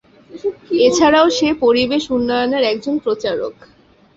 এছাড়াও 0.79 1.27
সে 1.37 1.49
পরিবেশ 1.63 2.03
উন্নয়নের 2.11 2.63
একজন 2.71 2.95
প্রচারক। 2.99 3.55